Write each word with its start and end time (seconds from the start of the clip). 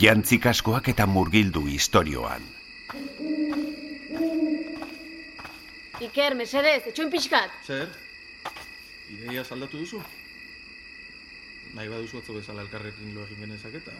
Jantzik 0.00 0.46
askoak 0.50 0.88
eta 0.92 1.06
murgildu 1.06 1.66
historioan. 1.70 2.44
Iker, 6.06 6.36
mesedez, 6.36 6.82
etxoin 6.90 7.10
pixkat. 7.12 7.52
Zer? 7.66 7.88
Ideia 9.12 9.44
saldatu 9.44 9.80
duzu? 9.80 10.00
Nahi 11.76 11.88
baduzu 11.92 12.20
atzo 12.20 12.36
bezala 12.36 12.64
elkarrekin 12.64 13.14
lo 13.14 13.24
egin 13.26 13.44
genezak 13.44 13.76
eta... 13.80 13.92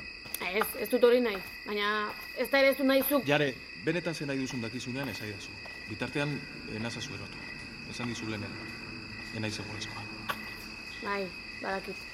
Ez, 0.47 0.67
ez 0.81 0.89
dut 0.93 1.05
hori 1.09 1.21
nahi. 1.25 1.39
Baina 1.67 1.93
ez 2.37 2.49
da 2.53 2.61
ere 2.61 2.73
ez 2.73 2.79
du 2.81 2.85
nahi 2.89 3.05
zuk. 3.05 3.25
Jare, 3.29 3.53
benetan 3.85 4.15
zen 4.15 4.29
nahi 4.33 4.41
duzun 4.41 4.65
dakizunean 4.65 5.09
ez 5.13 5.19
aidazu. 5.21 5.53
Bitartean, 5.89 6.37
enazazu 6.77 7.17
erotu. 7.17 7.45
Esan 7.93 8.13
dizu 8.13 8.29
lehenen. 8.29 8.53
Enai 9.37 9.53
segurezkoa. 9.53 10.05
Bai, 11.03 11.23
badakit. 11.63 12.05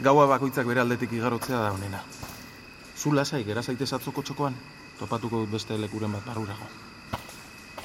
Gaua 0.00 0.22
bakoitzak 0.30 0.64
bere 0.64 0.80
aldetik 0.80 1.10
igarotzea 1.12 1.58
da 1.60 1.72
honena. 1.74 1.98
Zu 2.96 3.10
lasai, 3.12 3.42
gera 3.44 3.60
zaitez 3.62 3.90
atzoko 3.92 4.22
txokoan, 4.24 4.54
topatuko 4.98 5.42
dut 5.42 5.50
beste 5.52 5.76
lekuren 5.76 6.14
bat 6.16 6.24
barurago. 6.24 6.68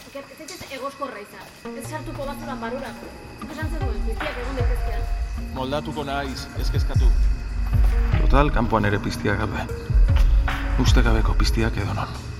Iker, 0.08 0.30
ez 0.46 0.56
egoskorra 0.78 1.20
izan. 1.20 1.74
Ez 1.74 1.84
sartuko 1.90 2.28
bazuran 2.30 2.62
barurago. 2.62 3.10
Esan 3.50 3.68
zenuen, 3.68 4.00
piztiak 4.06 4.40
egon 4.46 4.62
daitezkean. 4.62 5.52
Moldatuko 5.58 6.06
naiz, 6.08 6.48
ez 6.60 6.70
kezkatu. 6.78 7.12
Total, 8.22 8.54
kanpoan 8.60 8.88
ere 8.92 9.02
piztiak 9.10 9.44
gabe. 9.44 9.68
Uste 10.86 11.04
gabeko 11.04 11.36
piztiak 11.44 11.84
edo 11.84 12.00
non. 12.00 12.35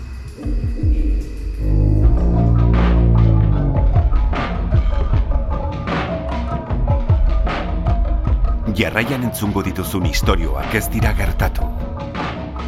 Jarraian 8.76 9.24
entzungo 9.24 9.62
dituzun 9.64 10.04
istorioak 10.10 10.74
ez 10.76 10.90
dira 10.92 11.14
gertatu. 11.16 11.64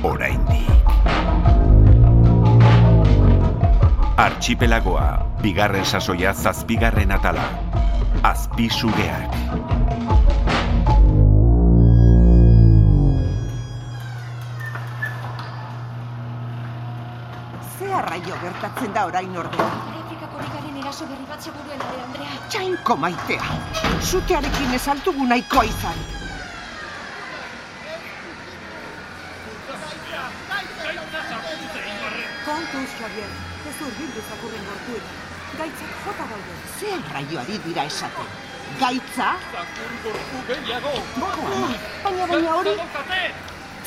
Oraindik. 0.07 0.69
Archipelagoa, 4.23 5.09
bigarren 5.41 5.83
sasoia 5.83 6.31
zazpigarren 6.31 7.11
atala. 7.11 7.43
Azpi 8.23 8.69
sugeak. 8.71 9.35
Ze 17.75 17.91
arraio 17.99 18.39
gertatzen 18.47 18.95
da 18.95 19.05
orain 19.11 19.35
ordea? 19.43 19.66
Txainko 22.87 23.03
maitea. 23.03 23.47
Sutearekin 23.99 24.75
ez 24.75 24.87
altugu 24.87 25.25
nahikoa 25.27 25.63
izan. 25.67 25.97
Kontuz, 32.45 32.91
Javier. 33.01 33.33
Ez 33.67 33.75
urbildu 33.87 34.23
zakurren 34.29 34.63
gortuena. 34.69 35.11
Gaitzak 35.57 35.99
jota 36.05 36.29
daude. 36.31 36.55
Ze 36.79 36.93
arraio 36.95 37.43
ari 37.43 37.59
dira 37.67 37.83
esaten? 37.91 38.31
Gaitza? 38.79 39.29
Gogoa, 41.19 41.69
baina 42.07 42.31
baina 42.31 42.55
hori... 42.55 42.77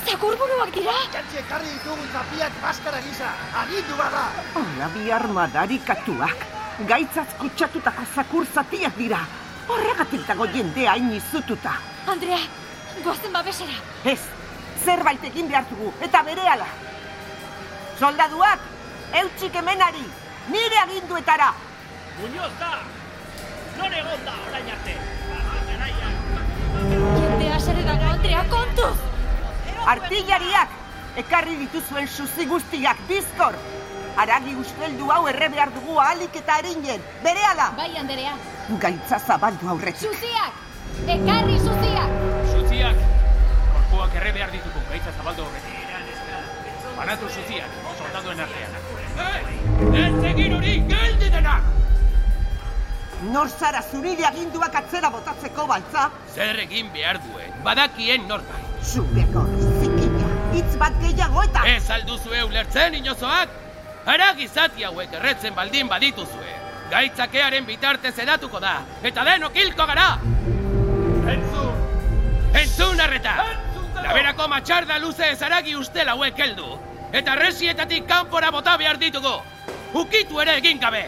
Zakurburuak 0.04 0.76
dira? 0.76 1.00
ekarri 1.40 1.72
ditugun 1.72 2.08
zapiak 2.12 2.62
maskara 2.62 3.00
gisa, 3.08 3.32
agindu 3.64 3.96
bada! 3.96 4.28
Hola 4.54 4.94
bi 4.94 5.10
armadarikatuak. 5.24 6.59
Gaitzaz 6.88 7.28
kutsatutako 7.38 8.04
zakur 8.14 8.46
zatiak 8.54 8.96
dira. 8.96 9.18
Horregatik 9.68 10.22
dago 10.26 10.46
jendea 10.54 10.94
hain 10.94 11.10
izututa. 11.12 11.74
Andrea, 12.08 12.38
goazen 13.04 13.32
babesera. 13.32 13.76
Ez, 14.04 14.20
zerbait 14.84 15.24
egin 15.28 15.48
behar 15.50 15.66
dugu, 15.70 15.92
eta 16.00 16.22
berehala. 16.24 16.66
Soldaduak, 17.98 18.64
eutxik 19.22 19.58
hemenari, 19.60 20.06
nire 20.48 20.80
aginduetara. 20.84 21.52
Muñoz 22.20 22.52
da! 22.60 22.72
Non 23.78 23.92
egon 24.00 24.24
da 24.24 24.34
orain 24.48 24.70
arte? 24.76 24.96
Jendea 27.20 27.60
sere 27.60 27.84
dago, 27.84 28.08
Andrea, 28.14 28.44
kontuz! 28.48 28.96
Artillariak, 29.92 30.72
ekarri 31.22 31.56
dituzuen 31.60 32.08
suzi 32.08 32.48
guztiak, 32.48 33.04
bizkor. 33.08 33.56
Aragi 34.16 34.54
usteldu 34.58 35.10
hau 35.12 35.26
erre 35.28 35.48
behar 35.48 35.70
dugu 35.74 35.98
ahalik 35.98 36.36
eta 36.36 36.58
erinen, 36.58 37.02
berehala. 37.22 37.70
Bai, 37.76 37.96
Andrea. 37.96 38.34
Gaitza 38.80 39.18
zabaldu 39.18 39.68
aurretik. 39.68 40.10
Suziak! 40.10 40.52
Ekarri 41.06 41.58
suziak! 41.58 42.16
Zuziak! 42.52 42.96
Korpoak 43.74 44.14
erre 44.20 44.32
behar 44.32 44.50
ditugu, 44.52 44.82
gaitza 44.90 45.12
zabaldu 45.16 45.46
horretik. 45.46 45.76
Banatu 46.96 47.28
zuziak, 47.28 47.76
soldaduen 47.96 48.40
artean. 48.44 48.72
Ez 50.04 50.24
egin 50.32 50.56
hori, 50.58 50.74
geldi 50.90 51.30
denak! 51.32 51.62
Nor 53.32 53.48
zara 53.48 53.80
zurire 53.82 54.24
aginduak 54.24 54.74
atzera 54.74 55.10
botatzeko 55.12 55.66
baltza? 55.68 56.10
Zer 56.34 56.60
egin 56.62 56.92
behar 56.92 57.18
duen, 57.24 57.56
badakien 57.64 58.28
norbait. 58.28 58.68
Zubeko 58.80 59.42
zikina, 59.80 60.28
hitz 60.54 60.76
bat 60.80 60.96
gehiago 61.02 61.42
eta... 61.44 61.64
Ez 61.68 61.90
alduzue 61.96 62.44
ulertzen 62.48 62.96
inozoak? 63.00 63.58
Ara 64.06 64.32
gizati 64.34 64.84
hauek 64.84 65.12
erretzen 65.12 65.54
baldin 65.54 65.88
badituzue. 65.88 66.54
Gaitzakearen 66.90 67.66
bitartez 67.66 68.16
edatuko 68.18 68.60
da, 68.60 68.80
eta 69.06 69.24
denok 69.24 69.56
hilko 69.56 69.86
gara! 69.86 70.06
Entzun! 71.30 71.82
Entzun 72.62 73.00
arreta! 73.00 73.36
Laberako 74.00 74.48
matxarda 74.48 74.98
luze 74.98 75.28
ezaragi 75.34 75.76
ustel 75.76 76.08
hauek 76.08 76.38
heldu. 76.40 76.78
Eta 77.12 77.34
resietatik 77.36 78.06
kanpora 78.08 78.50
bota 78.50 78.76
behar 78.78 78.98
ditugu. 78.98 79.36
Ukitu 79.94 80.40
ere 80.40 80.56
egin 80.58 80.80
gabe. 80.80 81.04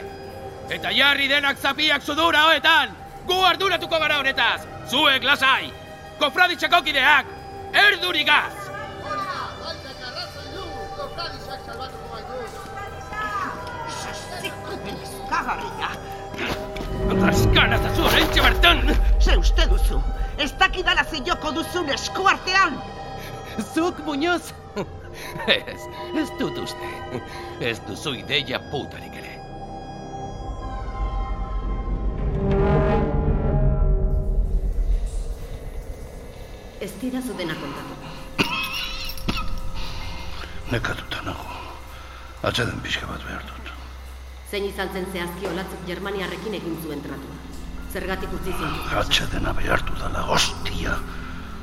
Eta 0.71 0.93
jarri 0.95 1.29
denak 1.31 1.59
zapiak 1.59 2.03
sudura 2.03 2.47
hoetan. 2.49 2.95
Gu 3.27 3.39
arduratuko 3.47 3.99
gara 3.99 4.19
honetaz. 4.21 4.67
Zuek 4.91 5.25
lasai. 5.25 5.73
Kofraditxako 6.19 6.83
kideak. 6.87 7.27
Erdurigaz! 7.73 8.62
Kagarria, 15.33 15.89
Raskana 17.21 17.79
zazu 17.81 18.03
horrentxe 18.05 18.43
bertan! 18.45 18.81
ze 19.21 19.37
uste 19.39 19.65
duzu, 19.71 20.01
ez 20.39 20.51
dakidala 20.61 21.05
ze 21.11 21.23
joko 21.25 21.53
duzun 21.57 21.89
eskuartean. 21.89 22.77
Zuk, 23.75 23.99
Muñoz? 24.05 24.53
Ez, 25.47 25.81
ez 26.21 26.29
dut 26.39 26.59
uste. 26.59 26.91
Ez 27.61 27.81
duzu 27.89 28.13
ideia 28.15 28.61
putarik 28.71 29.17
ere. 29.23 29.33
Ez 36.81 36.93
dira 37.01 37.21
zudena 37.21 37.57
kontatu. 37.65 37.95
Nekatuta 40.73 41.25
nago. 41.25 41.61
Atzeden 42.43 42.81
pixka 42.85 43.07
bat 43.07 43.29
behar 43.29 43.45
dut. 43.49 43.62
Zein 44.53 44.67
izan 44.69 44.91
zen 44.93 45.07
zehazki 45.09 45.47
olatzuk 45.49 45.85
Germaniarrekin 45.89 46.55
egin 46.59 46.75
zuen 46.85 46.99
tratua. 47.01 47.37
Zergatik 47.93 48.33
utzi 48.37 48.53
zintu. 48.53 48.81
Atzedena 49.01 49.53
behartu 49.57 49.95
dala, 49.97 50.25
hostia. 50.29 50.97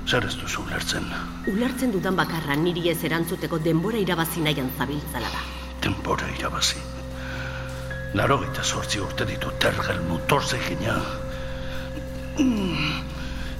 Zer 0.09 0.25
ez 0.25 0.31
duzu 0.41 0.63
ulertzen. 0.63 1.03
Ulertzen 1.51 1.91
dudan 1.93 2.15
bakarra 2.17 2.55
niri 2.57 2.87
ez 2.89 2.97
erantzuteko 3.05 3.59
denbora 3.67 4.01
irabazi 4.01 4.41
nahian 4.41 4.71
zabiltzala 4.77 5.29
da. 5.35 5.43
Denbora 5.85 6.29
irabazi. 6.33 6.81
Laro 8.17 8.39
gita 8.41 8.65
sortzi 8.65 9.03
urte 9.05 9.27
ditu 9.29 9.53
tergel 9.61 10.01
motorze 10.07 10.57
gina. 10.65 10.95
Mm, 12.39 13.03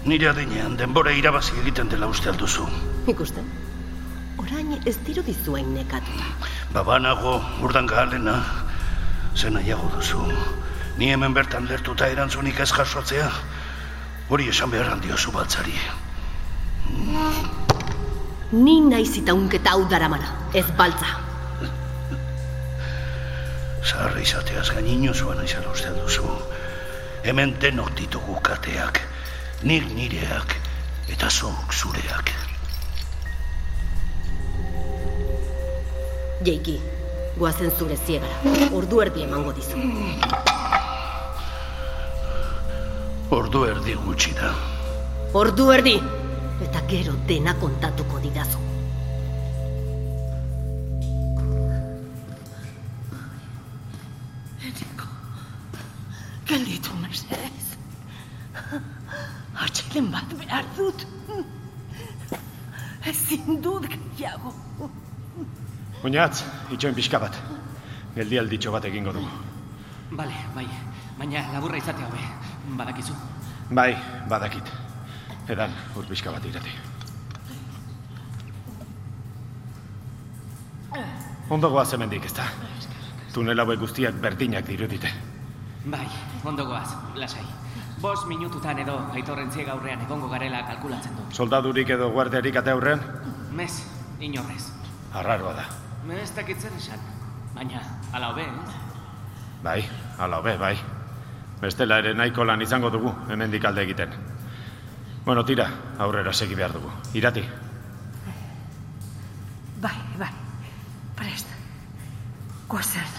Nire 0.10 0.30
adinean 0.32 0.80
denbora 0.80 1.14
irabazi 1.14 1.54
egiten 1.62 1.94
dela 1.94 2.10
uste 2.10 2.32
alduzu. 2.34 2.66
Ikusten? 3.14 3.46
Orain 4.42 4.74
ez 4.90 4.96
diru 5.06 5.22
dizuen 5.30 5.70
nekatuta. 5.76 6.32
Babanago, 6.74 7.36
urdan 7.68 7.86
galena, 7.94 8.40
zen 9.36 9.54
nahiago 9.54 9.90
duzu. 9.96 10.22
Ni 10.98 11.12
hemen 11.12 11.34
bertan 11.34 11.68
lertuta 11.70 12.08
erantzunik 12.12 12.60
ez 12.60 12.72
jasotzea, 12.72 13.30
hori 14.30 14.50
esan 14.50 14.72
behar 14.72 14.92
handiozu 14.94 15.32
batzari. 15.32 15.76
Ni 18.52 18.80
naiz 18.82 19.16
itaunketa 19.22 19.76
hau 19.76 19.86
daramana, 19.90 20.34
ez 20.54 20.66
baltza. 20.78 21.18
Zaharra 23.86 24.20
izateaz 24.22 24.68
gainino 24.74 25.14
zuan 25.14 25.40
aizala 25.40 25.72
uste 25.72 25.94
duzu. 25.96 26.28
Hemen 27.24 27.56
denok 27.62 27.96
ditugu 27.98 28.36
kateak, 28.44 29.02
nik 29.64 29.88
nireak 29.96 30.56
eta 31.10 31.30
zuk 31.30 31.74
zureak. 31.74 32.34
Jeiki, 36.46 36.78
goazen 37.40 37.72
zure 37.78 37.96
ziegara. 38.06 38.36
Ordu 38.76 39.00
erdi 39.02 39.24
emango 39.24 39.54
dizu. 39.56 39.80
Ordu 43.38 43.62
erdi 43.72 43.96
gutxi 44.06 44.34
da. 44.40 44.50
Ordu 45.42 45.70
erdi! 45.76 45.96
Eta 46.66 46.82
gero 46.92 47.14
dena 47.30 47.54
kontatuko 47.62 48.20
didazu. 48.24 48.60
Eneko, 54.70 55.08
gelditu 56.52 56.98
mesedez. 57.06 57.68
Atxelen 59.68 60.12
bat 60.18 60.36
behar 60.42 60.68
dut. 60.76 61.08
Ezin 63.14 63.62
dut 63.64 63.88
gehiago. 63.96 64.54
Oinatz, 66.04 66.44
itxoin 66.72 66.96
pixka 66.96 67.20
bat. 67.20 67.36
Geldi 68.16 68.40
alditxo 68.40 68.72
bat 68.72 68.86
egingo 68.88 69.12
dugu. 69.16 69.28
Bale, 70.16 70.38
bai, 70.56 70.66
baina 71.18 71.42
laburra 71.54 71.78
izatea 71.78 72.08
hobe, 72.08 72.22
badakizu. 72.80 73.16
Bai, 73.76 73.92
badakit. 74.30 74.72
Edan, 75.50 75.74
ur 76.00 76.08
pixka 76.08 76.32
bat 76.32 76.46
irati. 76.46 76.72
Ondo 81.50 81.70
goaz 81.74 81.92
hemendik, 81.94 82.26
ez 82.30 82.34
da? 82.38 82.46
Tunel 83.34 83.60
hauek 83.60 83.80
guztiak 83.82 84.16
berdinak 84.22 84.66
dirudite. 84.70 85.12
Bai, 85.86 86.08
ondo 86.46 86.66
goaz, 86.70 86.96
lasai. 87.16 87.44
Bos 88.00 88.24
minututan 88.30 88.80
edo 88.80 88.96
aitorrentzie 89.12 89.66
gaurrean 89.68 90.02
egongo 90.08 90.30
garela 90.32 90.64
kalkulatzen 90.70 91.18
du. 91.18 91.28
Soldadurik 91.36 91.90
edo 91.98 92.10
guardiarik 92.16 92.56
ate 92.56 92.72
aurrean? 92.72 93.04
Mez, 93.52 93.74
inorrez. 94.24 94.72
Arraroa 95.12 95.54
da. 95.60 95.68
Ez 96.10 96.32
dakitzen 96.36 96.74
esan, 96.78 97.02
baina, 97.54 97.82
ala 98.14 98.32
hobe, 98.32 98.42
ez? 98.42 98.74
Bai, 99.64 99.84
ala 100.18 100.40
hobe, 100.42 100.56
bai. 100.58 100.76
Bestela 101.62 102.00
ere 102.02 102.14
nahiko 102.16 102.44
lan 102.48 102.62
izango 102.66 102.90
dugu, 102.90 103.14
hemendik 103.30 103.66
alde 103.66 103.84
egiten. 103.86 104.14
Bueno, 105.26 105.46
tira, 105.46 105.68
aurrera 106.00 106.34
segi 106.34 106.56
behar 106.56 106.74
dugu. 106.74 106.92
Irati. 107.14 107.44
Bai, 109.82 109.96
bai, 110.18 110.32
prest. 111.16 111.54
Goazen, 112.68 113.18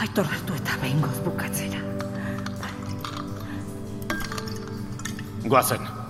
aitor 0.00 0.30
hartu 0.32 0.56
eta 0.56 0.78
behingoz 0.80 1.18
bukatzera. 1.26 1.82
Goazen. 5.44 6.01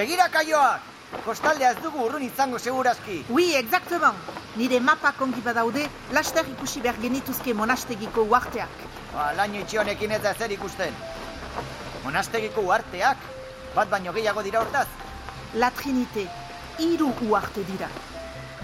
Begira 0.00 0.30
kaioak! 0.32 0.84
Kostaldea 1.26 1.74
ez 1.74 1.80
dugu 1.84 2.06
urrun 2.06 2.22
izango 2.24 2.58
segurazki. 2.58 3.18
Oui, 3.36 3.50
exactement. 3.58 4.16
Nire 4.56 4.78
mapak 4.80 5.18
ongi 5.20 5.42
badaude, 5.44 5.82
laster 6.16 6.46
ikusi 6.48 6.80
behar 6.80 6.96
genituzke 7.02 7.52
monastegiko 7.58 8.24
uarteak. 8.30 8.78
Ba, 9.12 9.26
laino 9.36 9.60
itxionekin 9.60 10.14
ez 10.16 10.22
da 10.24 10.32
zer 10.32 10.54
ikusten. 10.56 10.96
Monastegiko 12.06 12.64
uarteak? 12.70 13.26
Bat 13.74 13.92
baino 13.92 14.14
gehiago 14.16 14.46
dira 14.46 14.62
hortaz? 14.62 14.86
La 15.60 15.68
Trinite, 15.70 16.24
hiru 16.78 17.10
uarte 17.28 17.66
dira. 17.68 17.90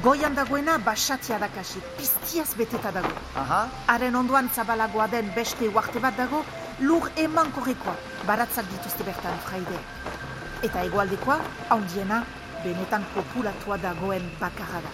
Goian 0.06 0.38
dagoena 0.38 0.78
basatia 0.88 1.36
dakasi, 1.42 1.82
piztiaz 1.98 2.54
beteta 2.56 2.94
dago. 2.96 3.12
Aha. 3.42 3.66
Haren 3.92 4.16
ondoan 4.22 4.48
zabalagoa 4.54 5.10
den 5.12 5.28
beste 5.36 5.68
uarte 5.68 6.00
bat 6.00 6.16
dago, 6.16 6.46
lur 6.80 7.12
eman 7.28 7.52
korrekoa, 7.52 7.98
baratzak 8.24 8.72
dituzte 8.72 9.04
bertan 9.10 9.44
fraide. 9.50 9.84
Eta 10.64 10.82
egoaldekoa, 10.88 11.36
haundiena, 11.68 12.22
benetan 12.64 13.04
populatua 13.14 13.76
dagoen 13.82 14.24
bakarra 14.40 14.80
da. 14.80 14.92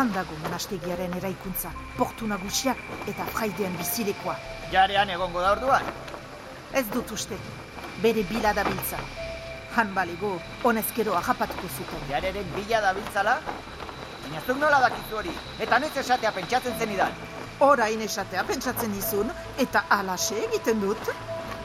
Handago 0.00 0.36
monastegiaren 0.44 1.16
eraikuntza, 1.18 1.72
portu 1.98 2.26
nagusiak 2.30 2.78
eta 3.10 3.26
fraideen 3.34 3.76
bizilekoa. 3.76 4.36
Jarean 4.72 5.10
egongo 5.10 5.42
da 5.44 5.50
orduan? 5.52 5.90
Ez 6.72 6.86
dut 6.94 7.12
uste, 7.12 7.36
bere 8.02 8.24
bila 8.30 8.54
dabiltza. 8.56 9.00
Han 9.76 9.92
balego, 9.94 10.30
honezkero 10.64 11.14
ahapatuko 11.18 11.68
zuten. 11.76 12.06
Jareren 12.08 12.48
bila 12.54 12.80
dabiltzala? 12.86 13.36
Baina 14.22 14.40
zuk 14.46 14.58
nola 14.62 14.80
dakizu 14.86 15.18
hori, 15.20 15.34
eta 15.60 15.78
noiz 15.78 15.92
esatea 15.96 16.32
pentsatzen 16.32 16.78
zenidan. 16.78 17.12
Orain 17.60 18.00
esatea 18.00 18.46
pentsatzen 18.48 18.96
izun, 18.96 19.28
eta 19.58 19.84
alase 19.90 20.40
egiten 20.46 20.80
dut. 20.80 21.12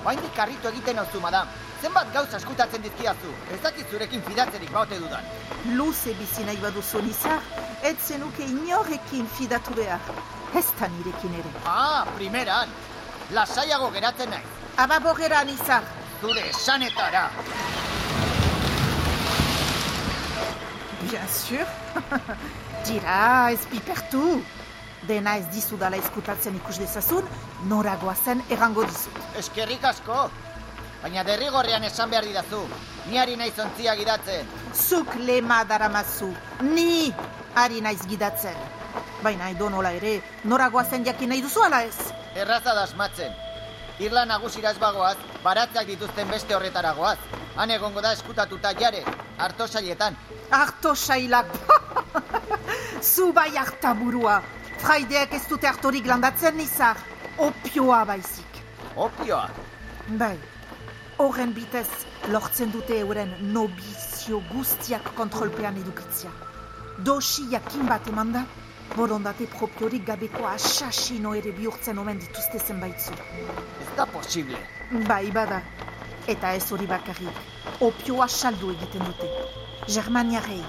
Baindik 0.04 0.36
karritu 0.36 0.68
egiten 0.74 1.00
hauzu, 1.00 1.22
madam. 1.24 1.48
Zenbat 1.82 2.12
gauza 2.14 2.38
eskutatzen 2.38 2.84
dizkiazu, 2.86 3.32
ez 3.54 3.60
dakit 3.64 3.90
zurekin 3.92 4.22
fidatzerik 4.24 4.72
baute 4.72 4.98
dudan. 5.00 5.26
Luze 5.76 6.14
bizi 6.20 6.46
nahi 6.48 6.58
baduzu 6.64 7.02
nizar, 7.04 7.44
ez 7.84 7.96
zenuke 8.08 8.48
inorekin 8.48 9.28
fidatu 9.38 9.76
behar. 9.76 10.00
Ez 10.56 10.66
da 10.80 10.88
nirekin 10.88 11.36
ere. 11.42 11.52
Ah, 11.66 12.06
primeran. 12.16 12.72
Lasaiago 13.36 13.92
geratzen 13.92 14.30
nahi. 14.32 14.44
Ababorera 14.78 15.44
nizar. 15.44 15.84
Zure 16.22 16.48
esanetara. 16.50 17.30
Bien 21.10 21.28
sûr. 21.28 21.66
Dira, 22.88 23.52
ez 23.52 23.66
pipertu. 23.72 24.42
Dena 25.06 25.36
ez 25.38 25.46
dizudala 25.54 26.00
eskutatzen 26.02 26.56
ikus 26.58 26.80
dezazun, 26.82 27.28
noragoa 27.70 28.16
zen 28.16 28.42
errango 28.50 28.88
dizut. 28.90 29.20
Eskerrik 29.38 29.84
asko. 29.86 30.30
Baina 31.06 31.22
derrigorrean 31.22 31.84
esan 31.86 32.10
behar 32.10 32.26
didazu. 32.26 32.64
Ni 33.12 33.20
ari 33.22 33.36
naiz 33.38 33.54
ontzia 33.62 33.94
gidatzen. 33.96 34.48
Zuk 34.74 35.12
lema 35.28 35.60
daramazu. 35.70 36.32
Ni 36.66 37.14
ari 37.64 37.78
naiz 37.86 38.00
gidatzen. 38.10 38.56
Baina 39.22 39.52
edo 39.54 39.68
nola 39.70 39.92
ere, 39.94 40.16
noragoa 40.50 40.84
zen 40.84 41.06
jakin 41.06 41.30
nahi 41.30 41.44
duzu 41.44 41.62
ala 41.62 41.84
ez? 41.86 42.08
Erraza 42.34 42.74
da 42.74 42.88
asmatzen. 42.90 43.38
Irla 44.02 44.24
nagusira 44.26 44.72
ez 44.74 44.80
bagoaz, 44.82 45.20
baratzak 45.44 45.86
dituzten 45.92 46.34
beste 46.34 46.58
horretaragoaz. 46.58 47.20
Han 47.56 47.76
egongo 47.78 48.02
da 48.02 48.16
eskutatuta 48.18 48.74
jare, 48.82 49.04
harto 49.38 49.68
sailetan. 49.68 50.18
Harto 50.50 50.96
sailak. 50.96 51.54
Zu 53.14 53.30
bai 53.38 53.52
hartaburua. 53.62 54.42
Fraideak 54.82 55.38
ez 55.38 55.46
dute 55.54 55.70
hartorik 55.70 56.10
landatzen 56.10 56.58
nizar. 56.58 56.98
Opioa 57.38 58.04
baizik. 58.10 58.62
Opioa? 58.96 59.46
Bai. 60.18 60.55
Horren 61.18 61.54
bitez 61.56 61.88
lortzen 62.28 62.74
dute 62.74 62.98
euren 63.00 63.30
nobizio 63.54 64.42
guztiak 64.50 65.14
kontrolpean 65.16 65.78
edukitzia. 65.80 66.32
Dosi 67.08 67.46
jakin 67.54 67.88
bat 67.88 68.10
eman 68.12 68.34
da, 68.34 68.42
borondate 68.98 69.48
propiorik 69.54 70.04
gabeko 70.10 70.44
asasino 70.50 71.32
ere 71.40 71.54
bihurtzen 71.56 72.04
omen 72.04 72.20
dituzte 72.20 72.60
zenbaitzu. 72.60 73.16
Ez 73.86 73.88
da 73.96 74.10
posible. 74.18 74.60
Bai, 75.08 75.32
bada. 75.40 75.62
Eta 76.28 76.52
ez 76.60 76.68
hori 76.76 76.92
bakarrik. 76.92 77.42
Opioa 77.80 78.28
saldu 78.28 78.76
egiten 78.76 79.08
dute. 79.08 79.32
Germaniarei, 79.88 80.62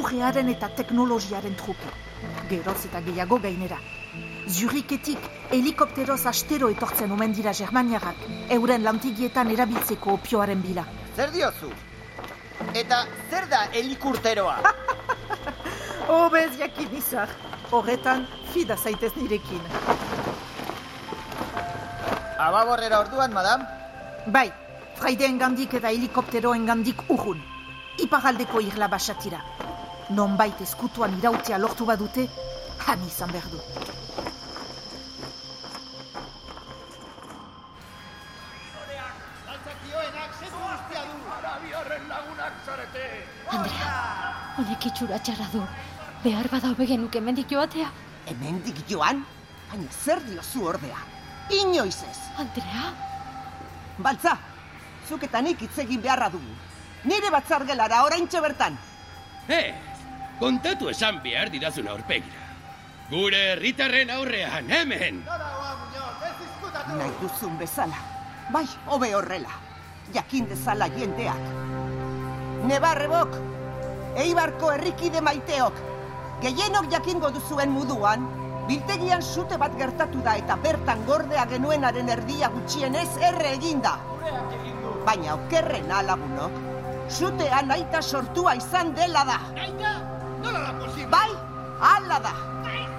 urrearen 0.00 0.50
eta 0.50 0.74
teknologiaren 0.82 1.54
truke. 1.62 1.94
Geroz 2.50 2.80
eta 2.90 3.06
gehiago 3.06 3.38
gainera. 3.38 3.78
Zuriketik 4.48 5.18
helikopteroz 5.54 6.24
astero 6.26 6.68
etortzen 6.72 7.12
omen 7.14 7.32
dira 7.36 7.52
Germaniarrak, 7.54 8.24
euren 8.50 8.82
lantigietan 8.82 9.50
erabiltzeko 9.54 10.16
opioaren 10.18 10.62
bila. 10.62 10.84
Zer 11.16 11.30
diozu? 11.30 11.70
Eta 12.74 13.04
zer 13.30 13.46
da 13.50 13.62
helikurteroa? 13.72 14.56
Obez 16.24 16.50
jakin 16.58 16.96
izar. 16.98 17.30
Horretan, 17.70 18.26
fida 18.52 18.76
zaitez 18.76 19.12
nirekin. 19.16 19.62
Ababorrera 22.42 23.00
orduan, 23.00 23.32
madam? 23.32 23.62
Bai, 24.26 24.48
fraideen 24.98 25.38
gandik 25.38 25.78
eta 25.78 25.94
helikopteroen 25.94 26.66
gandik 26.66 27.06
urrun. 27.08 27.40
Iparaldeko 28.02 28.60
irla 28.60 28.90
basatira. 28.90 29.40
Nonbait 30.10 30.60
eskutuan 30.66 31.14
irautzea 31.20 31.58
lortu 31.62 31.86
badute, 31.86 32.26
han 32.86 33.06
izan 33.06 33.30
behar 33.30 33.48
du. 33.54 33.62
Honek 44.82 44.86
itxura 44.90 45.18
txarra 45.18 45.46
du. 45.52 45.62
Behar 46.24 46.48
bada 46.50 46.70
hobe 46.70 46.86
genuke 46.86 47.18
hemendik 47.18 47.48
joatea. 47.50 47.90
Hemendik 48.26 48.88
joan? 48.88 49.24
Baina 49.70 49.90
zer 49.90 50.20
diozu 50.26 50.66
ordea? 50.66 50.98
Inoiz 51.50 52.02
ez. 52.02 52.18
Andrea? 52.38 52.92
Baltza, 53.98 54.36
zuk 55.08 55.22
eta 55.24 55.40
nik 55.40 55.60
hitz 55.60 55.78
egin 55.78 56.00
beharra 56.00 56.28
dugu. 56.30 56.54
Nire 57.04 57.30
batzargelara 57.30 58.04
oraintxe 58.04 58.40
bertan. 58.40 58.78
Ez, 59.48 59.74
kontatu 60.38 60.88
esan 60.88 61.20
behar 61.22 61.50
didazun 61.50 61.88
aurpegira. 61.88 62.40
Gure 63.10 63.52
herritarren 63.52 64.10
aurrean, 64.10 64.70
hemen! 64.70 65.24
Nahi 66.92 67.12
duzun 67.20 67.58
bezala. 67.58 67.98
Bai, 68.50 68.66
hobe 68.86 69.14
horrela. 69.14 69.50
Jakin 70.14 70.48
dezala 70.48 70.88
jendeak. 70.88 71.42
Nebarrebok, 72.66 73.36
Eibarko 74.16 74.70
herrikide 74.74 75.20
maiteok, 75.24 75.76
gehienok 76.42 76.90
jakingo 76.92 77.30
duzuen 77.32 77.70
muduan, 77.72 78.26
Biltegian 78.62 79.22
sute 79.26 79.56
bat 79.58 79.72
gertatu 79.74 80.20
da 80.22 80.36
eta 80.38 80.54
bertan 80.62 81.00
gordea 81.06 81.46
genuenaren 81.50 82.08
erdia 82.14 82.50
gutxienez 82.52 83.08
erre 83.28 83.56
eginda. 83.56 83.96
Baina 85.06 85.34
okerrena 85.34 86.02
lagunok, 86.06 86.60
sutean 87.10 87.74
aita 87.74 88.02
sortua 88.02 88.54
izan 88.60 88.94
dela 88.94 89.24
da. 89.26 89.40
Aita? 89.58 89.94
Nola 90.44 90.60
da 90.60 90.72
posible? 90.78 91.08
Bai, 91.10 91.30
hala 91.90 92.20
da. 92.22 92.34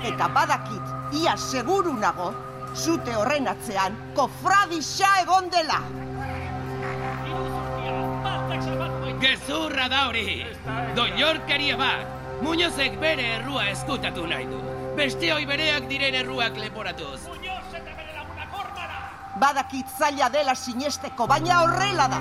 Eta 0.04 0.28
badakit, 0.36 0.92
ia 1.22 1.38
seguru 1.40 1.96
nago, 1.96 2.34
sute 2.76 3.16
horren 3.16 3.48
atzean 3.48 3.96
kofradisa 4.18 5.16
egon 5.24 5.48
dela. 5.54 5.80
Gezurra 9.24 9.86
da 9.88 10.10
hori! 10.10 10.44
Doinorkeria 10.98 11.78
bat! 11.80 12.08
Muñozek 12.44 12.98
bere 13.00 13.24
errua 13.38 13.70
eskutatu 13.72 14.26
nahi 14.28 14.50
du. 14.50 14.58
Beste 14.98 15.30
hoi 15.32 15.46
bereak 15.48 15.86
diren 15.88 16.18
erruak 16.20 16.58
leporatuz. 16.60 17.22
Badakit 19.40 19.94
zaila 19.98 20.28
dela 20.34 20.56
sinesteko, 20.60 21.28
baina 21.32 21.62
horrela 21.64 22.10
da. 22.12 22.20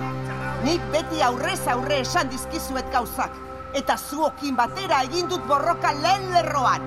Nik 0.63 0.85
beti 0.93 1.25
aurrez 1.27 1.59
aurre 1.73 1.99
esan 2.05 2.31
dizkizuet 2.31 2.93
gauzak. 2.95 3.35
Eta 3.81 3.97
zuokin 3.99 4.55
batera 4.61 5.01
egin 5.09 5.27
dut 5.33 5.43
borroka 5.51 5.91
lehen 6.05 6.29
lerroan. 6.37 6.87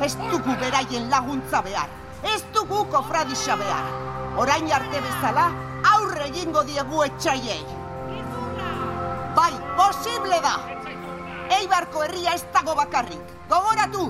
Ez 0.00 0.14
dugu 0.22 0.56
beraien 0.62 1.10
laguntza 1.12 1.60
behar. 1.68 1.92
Ez 2.32 2.40
dugu 2.56 2.86
kofradisa 2.96 3.60
behar. 3.60 3.92
Orain 4.40 4.72
arte 4.72 5.04
bezala, 5.10 5.50
aurre 5.92 6.30
egingo 6.32 6.64
diegu 6.64 7.04
etxaiei. 7.10 7.79
Posible 9.90 10.36
da! 10.38 10.52
Eibarko 11.56 12.04
herria 12.04 12.36
ez 12.38 12.44
dago 12.54 12.76
bakarrik. 12.78 13.30
Gogoratu! 13.50 14.04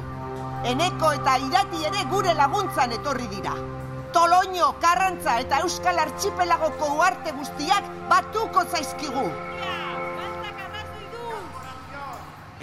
Eneko 0.69 1.13
eta 1.17 1.39
irati 1.41 1.87
ere 1.89 2.03
gure 2.11 2.35
laguntzan 2.37 2.93
etorri 2.93 3.29
dira. 3.31 3.55
Toloño, 4.13 4.75
Karrantza 4.83 5.39
eta 5.41 5.63
Euskal 5.65 6.03
Archipelagoko 6.03 6.91
uarte 6.99 7.33
guztiak 7.39 7.89
batuko 8.11 8.67
zaizkigu. 8.67 9.25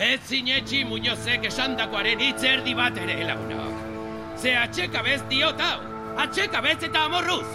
Ez 0.09 0.19
zinetxi 0.29 0.83
Muñozek 0.85 1.47
esandakoaren 1.49 2.21
hitz 2.21 2.43
erdi 2.51 2.75
bat 2.77 3.01
ere 3.01 3.17
lagunok. 3.31 3.81
Ze 4.37 4.53
atxekabez 4.61 5.23
diot 5.31 5.65
hau, 5.69 5.79
atxekabez 6.27 6.77
eta 6.91 7.07
amorruz. 7.09 7.49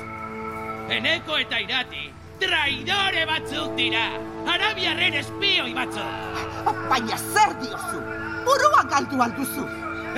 Eneko 0.99 1.39
eta 1.39 1.63
irati, 1.63 2.09
traidore 2.43 3.25
batzuk 3.29 3.75
dira, 3.79 4.05
arabiarren 4.55 5.15
espioi 5.21 5.73
batzuk. 5.77 6.41
Baina 6.91 7.19
zer 7.19 7.55
diozu? 7.63 8.01
Burua 8.47 8.83
galdu 8.91 9.23
alduzu. 9.27 9.67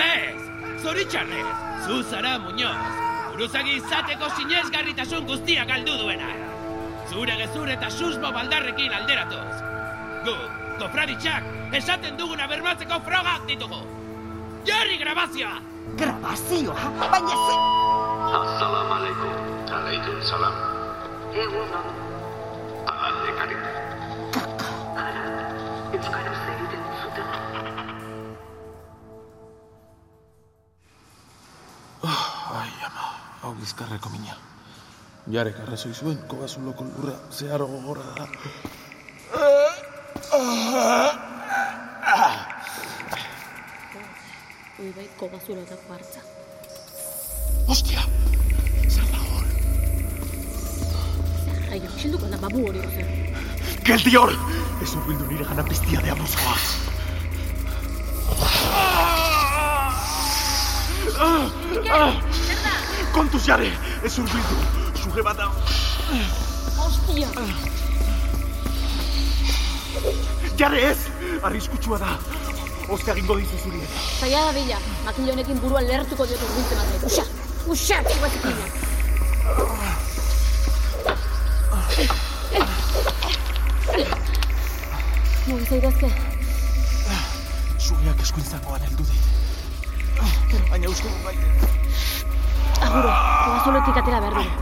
Ez, 0.04 0.40
zoritxarrez, 0.82 1.46
zu 1.84 2.00
zara 2.10 2.38
Muñoz. 2.46 3.02
Buruzagi 3.32 3.76
izateko 3.80 4.30
sinesgarritasun 4.38 5.26
guztia 5.28 5.64
galdu 5.68 5.98
duena. 6.00 6.30
Zure 7.10 7.36
gezur 7.42 7.68
eta 7.68 7.90
susmo 7.90 8.32
baldarrekin 8.32 8.94
alderatuz. 9.00 9.58
Gu, 10.24 10.36
kofraditxak, 10.80 11.50
esaten 11.80 12.16
duguna 12.20 12.48
bermatzeko 12.48 13.00
frogak 13.08 13.44
ditugu. 13.50 13.82
Jarri 14.64 14.96
grabazioa! 15.02 15.58
Grabazioa? 16.00 16.88
Baina 17.02 17.36
ze... 17.42 17.58
Assalam 18.40 18.96
alaikum. 18.98 19.36
Alaikum 19.80 20.22
salam. 20.30 20.56
Egun 21.34 22.03
bizkarreko 33.64 34.10
mina. 34.12 34.36
Jarek 35.32 35.60
arrazoi 35.64 35.94
zuen, 35.94 36.18
kogazuloko 36.28 36.84
lurra 36.84 37.14
zeharo 37.32 37.66
gogorra 37.70 38.04
da. 38.18 38.26
Ui 44.82 44.90
bai, 44.98 45.06
kogazura 45.20 45.64
eta 45.64 45.78
kuartza. 45.86 46.20
Ostia! 47.72 48.04
Zer 48.90 49.06
da 49.14 49.22
hor? 49.22 49.48
Aio, 51.72 51.88
xilduko 51.96 52.28
da 52.34 52.42
babu 52.44 52.66
hori 52.68 52.84
ozer. 52.84 53.06
Geldi 53.88 54.16
hor! 54.20 54.34
Ez 54.82 54.90
urbildu 54.92 55.30
nire 55.30 55.48
gana 55.48 55.64
piztia 55.70 56.04
de 56.04 56.12
abuzkoa. 56.12 56.56
Kontuz 63.14 63.46
jare! 63.46 63.70
Ez 64.02 64.18
urbildu! 64.18 64.56
Suge 64.98 65.22
bat 65.22 65.36
da... 65.38 65.46
Ostia! 66.82 67.28
Jare 70.58 70.80
ez! 70.90 70.98
Arriskutsua 71.42 71.98
da! 72.02 72.16
Oska 72.88 73.12
egingo 73.14 73.36
dizu 73.38 73.60
zurien. 73.62 73.86
Zaila 74.18 74.40
da 74.48 74.52
bila, 74.58 74.78
makile 75.06 75.32
honekin 75.36 75.62
buruan 75.62 75.86
lehertuko 75.86 76.26
diotu 76.26 76.44
urbiltzen 76.50 76.78
bat 76.82 77.06
Uxa! 77.10 77.24
Uxa! 77.70 77.98
Uxa! 78.02 78.82
Mugi 85.46 85.64
zaidazke. 85.70 86.10
Sugeak 87.78 88.20
eskuintzakoan 88.26 88.80
heldu 88.88 89.06
dit. 89.06 89.24
Baina 90.70 90.88
uste 90.90 91.08
dut 91.08 91.22
bai. 91.30 91.36
Aguro, 92.94 93.10
kogazuletik 93.44 93.96
atera 93.98 94.18
behar 94.22 94.34
dugu. 94.38 94.52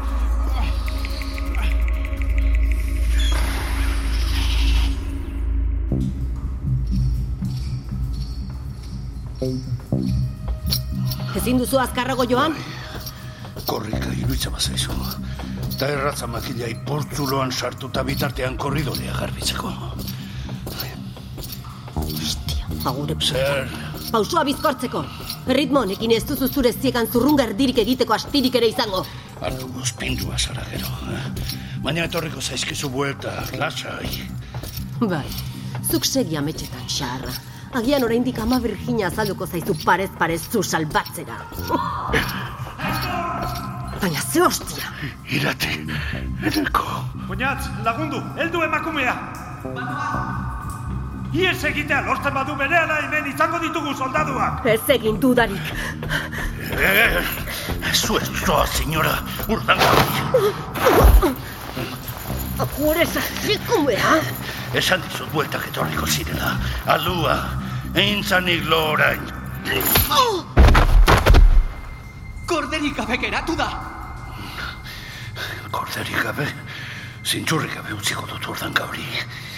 Ezin 11.36 11.60
duzu 11.60 11.76
azkarrago 11.82 12.24
joan? 12.30 12.56
Korrika 13.68 14.08
iruitza 14.16 14.48
bazaizu. 14.56 14.96
Ta 15.76 15.92
erratza 15.92 16.24
makila 16.24 16.72
iportzuloan 16.72 17.52
sartuta 17.52 18.00
bitartean 18.00 18.56
korridorea 18.56 19.12
garbitzeko. 19.20 19.76
Agure 22.88 23.14
Zer, 23.20 23.68
Pausua 24.12 24.44
bizkortzeko. 24.44 25.04
Ritmo 25.56 25.80
honekin 25.86 26.12
ez 26.12 26.22
duzu 26.28 26.48
zure 26.52 26.72
ziegan 26.72 27.06
zurrunga 27.08 27.46
erdirik 27.48 27.78
egiteko 27.82 28.14
astirik 28.14 28.54
ere 28.60 28.68
izango. 28.68 29.06
hartu 29.42 29.66
guzpindua 29.74 30.36
zara 30.38 30.62
gero. 30.70 30.86
Eh? 31.12 31.22
Baina 31.82 32.04
etorriko 32.04 32.40
zaizkizu 32.40 32.88
buelta, 32.94 33.32
lasai. 33.58 34.10
Bai, 35.00 35.24
zuk 35.90 36.04
segi 36.06 36.36
ametxetan, 36.38 36.84
xarra. 36.86 37.32
Agian 37.74 38.04
oraindik 38.04 38.38
ama 38.38 38.60
Virginia 38.60 39.08
azalduko 39.08 39.46
zaizu 39.46 39.74
parez 39.84 40.10
parez 40.18 40.42
zu 40.52 40.62
salbatzera. 40.62 41.40
Baina 44.02 44.20
ze 44.20 44.40
hostia! 44.44 44.92
Irati, 45.30 45.74
eneko. 46.52 46.84
Oinatz, 47.30 47.66
lagundu, 47.84 48.22
heldu 48.38 48.62
emakumea! 48.62 49.16
Ies 51.32 51.62
egitea 51.64 52.02
lortzen 52.04 52.34
badu 52.36 52.52
berehala 52.60 52.98
hemen 53.06 53.30
izango 53.30 53.56
ditugu 53.62 53.94
soldaduak! 53.96 54.66
Ez 54.68 54.82
egin 54.92 55.16
dudarik. 55.20 55.70
Eh, 56.76 57.22
zu 57.94 58.18
ez 58.18 58.28
zoa, 58.44 58.66
senyora, 58.68 59.14
urdanga. 59.48 59.88
Agure 62.60 63.06
zazikumea! 63.06 64.18
Esan 64.76 65.00
dizut 65.06 65.30
bueltak 65.32 65.64
etorriko 65.70 66.06
zirela. 66.06 66.52
Alua, 66.96 67.38
eintzanik 67.94 68.68
lo 68.68 68.82
orain. 68.90 69.24
Korderik 72.46 73.00
gabe 73.00 73.16
geratu 73.24 73.56
da! 73.56 73.70
Korderik 75.72 76.20
gabe, 76.28 76.50
zintxurrik 77.24 77.72
gabe 77.80 77.96
utziko 77.96 78.28
dut 78.28 78.52
urdanka 78.52 78.84
hori. 78.92 79.08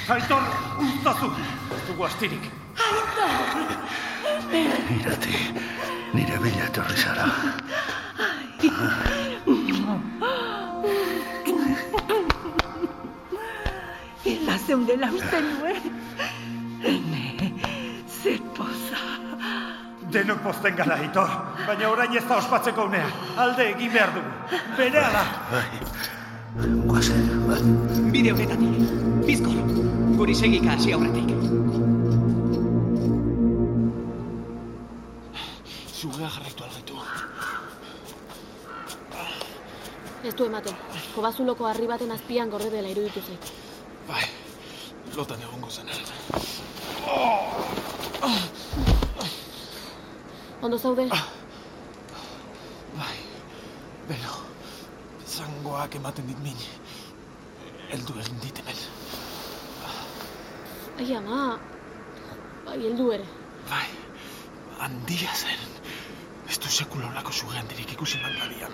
Aitor, 0.08 0.42
ustazu! 0.80 1.30
Ez 1.74 1.80
dugu 1.88 2.04
astirik. 2.04 2.50
Irati, 5.00 5.36
nire 6.12 6.38
bila 6.42 6.66
etorri 6.66 6.96
zara. 6.96 7.24
Hila 14.24 14.58
zeundela 14.66 15.08
uste 15.08 15.40
nuen. 15.40 15.80
Ene, 16.84 17.52
ze 18.22 18.36
poza. 18.56 19.00
Denok 20.12 20.44
pozten 20.44 20.76
gara, 20.76 20.98
Aitor. 21.00 21.32
Baina 21.66 21.88
orain 21.88 22.16
ez 22.16 22.26
da 22.28 22.36
ospatzeko 22.42 22.84
unea. 22.90 23.08
Alde 23.36 23.70
egin 23.72 23.92
behar 23.96 24.12
dugu. 24.18 24.60
Berehala. 24.76 25.24
Guazen, 26.84 27.24
bai. 27.48 27.62
Bide 28.14 28.30
honetatik, 28.36 28.92
bizkor, 29.26 29.83
guri 30.16 30.34
segika 30.34 30.70
hasi 30.70 30.92
aurretik. 30.92 31.28
Zugea 36.00 36.28
jarraitu 36.28 36.64
algaitu. 36.64 36.94
Ez 40.24 40.34
du 40.38 40.46
ematen. 40.46 40.76
Kobazuloko 41.14 41.66
harri 41.66 41.86
baten 41.90 42.12
azpian 42.14 42.50
gorde 42.50 42.70
dela 42.70 42.88
iruditu 42.88 43.20
zait. 43.26 43.52
Bai, 44.08 44.24
lotan 45.16 45.42
egongo 45.42 45.70
zen. 45.70 45.90
Ondo 50.62 50.78
zaude? 50.78 51.08
Bai, 52.94 53.16
beno, 54.08 54.38
zangoak 55.26 55.94
ematen 56.00 56.26
dit 56.26 56.40
min. 56.46 56.66
Eldu 57.92 58.16
egin 58.20 58.40
dit 58.42 58.62
ama. 61.12 61.58
Bai, 62.64 62.78
heldu 62.80 63.10
ere. 63.12 63.26
Bai, 63.68 63.86
handia 64.80 65.34
zen. 65.34 65.68
Ez 66.48 66.58
du 66.60 66.68
sekula 66.68 67.10
olako 67.10 67.32
zuge 67.32 67.58
handirik 67.58 67.92
ikusi 67.92 68.18
mangadian. 68.22 68.72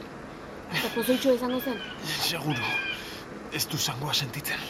Eta 0.71 0.89
pozoitxo 0.95 1.35
izango 1.35 1.61
zen. 1.61 1.79
Seguro, 2.23 2.71
ez 3.53 3.67
du 3.67 3.79
zangoa 3.79 4.15
sentitzen. 4.15 4.61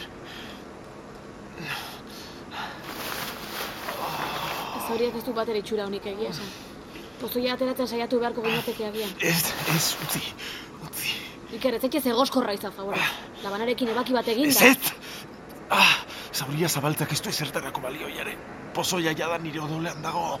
Zauriak 4.87 5.15
ez 5.15 5.23
du 5.23 5.33
bat 5.33 5.49
ere 5.49 5.61
itxura 5.61 5.85
honik 5.85 6.05
egia 6.11 6.29
esan. 6.33 6.49
Pozoia 7.21 7.53
ateratzen 7.53 7.87
saiatu 7.87 8.19
beharko 8.19 8.41
ginateke 8.41 8.87
agian. 8.87 9.11
Ez, 9.19 9.53
ez, 9.75 9.83
utzi. 10.07 10.23
Iker, 11.53 11.75
ez 11.75 11.83
ez 11.83 12.05
egoskorra 12.07 12.53
izan, 12.55 12.71
favore. 12.71 12.99
Labanarekin 13.43 13.91
ebaki 13.93 14.13
bat 14.15 14.27
egin 14.31 14.49
Ez, 14.49 14.57
da. 14.57 14.65
ez! 14.71 14.93
Ah, 15.69 15.91
zauria 16.33 16.69
zabaltzak 16.69 17.11
ez 17.11 17.21
du 17.21 17.29
ezertarako 17.29 17.81
balio 17.81 18.09
jare. 18.09 18.35
Pozoia 18.73 19.13
jada 19.17 19.37
nire 19.37 19.59
odolean 19.59 20.01
dago. 20.01 20.39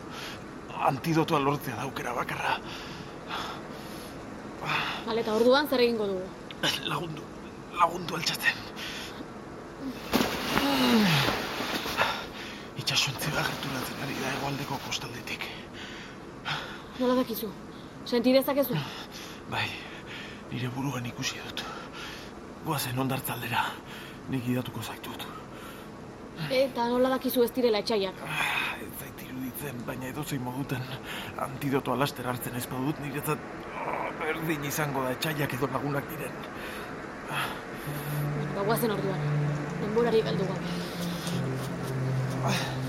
Antidotoa 0.91 1.39
lortzea 1.39 1.75
daukera 1.75 2.13
bakarra. 2.13 2.57
Bale, 5.05 5.21
eta 5.21 5.33
orduan 5.33 5.67
zer 5.67 5.81
egingo 5.81 6.07
dugu. 6.07 6.25
Lagundu, 6.85 7.23
lagundu 7.77 8.15
altxatzen. 8.15 8.57
Itxasuentzia 12.81 13.43
gerturatzen 13.49 14.05
ari 14.05 14.17
da 14.21 14.33
egoaldeko 14.37 14.79
kostaldetik. 14.85 15.45
Nola 16.99 17.17
dakizu? 17.21 17.49
Senti 18.05 18.33
dezakezu? 18.33 18.77
Bai, 19.51 19.67
nire 20.51 20.69
buruan 20.75 21.05
ikusi 21.05 21.41
dut. 21.45 21.65
Goazen 22.65 22.99
ondartzaldera, 23.01 23.65
nik 24.29 24.49
idatuko 24.53 24.83
zaitut. 24.85 25.40
Eta 26.51 26.87
nola 26.91 27.09
dakizu 27.15 27.43
ez 27.45 27.51
direla 27.55 27.81
etxaiak? 27.83 28.21
Ez 28.81 28.91
zait 28.99 29.23
iruditzen, 29.27 29.81
baina 29.87 30.09
edozein 30.09 30.43
moduten 30.43 30.83
antidotoa 31.47 31.95
laster 31.99 32.27
hartzen 32.27 32.55
ez 32.59 32.65
badut 32.71 32.99
niretzat 33.03 33.39
oh, 33.85 34.03
berdin 34.19 34.67
izango 34.67 35.05
da 35.05 35.15
etxaiak 35.17 35.57
edo 35.59 35.71
lagunak 35.73 36.11
diren. 36.11 36.35
Ba, 37.31 38.61
guazen 38.67 38.91
orduan. 38.97 39.25
Denborari 39.81 40.21
galdu 40.27 40.51
gabe. 40.51 40.77
Ederki 42.45 42.80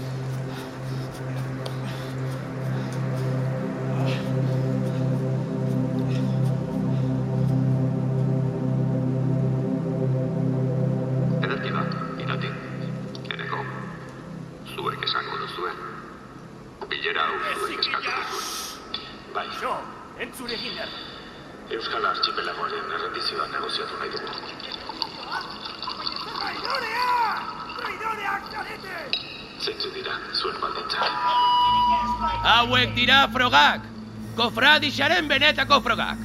frogak! 33.32 33.88
Kofradixaren 34.36 35.28
benetako 35.28 35.80
frogak! 35.84 36.22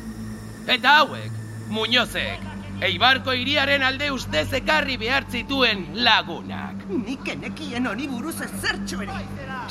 Eta 0.67 0.99
hauek, 0.99 1.31
Muñozek, 1.71 2.47
Eibarko 2.77 3.33
hiriaren 3.33 3.81
alde 3.81 4.11
ustez 4.13 4.51
ekarri 4.53 4.97
behar 5.01 5.25
zituen 5.31 5.79
lagunak. 6.05 6.83
Nik 6.89 7.29
enekien 7.33 7.87
honi 7.89 8.05
buruz 8.07 8.35
ez 8.45 8.51
zertxo 8.61 9.01
ere. 9.01 9.15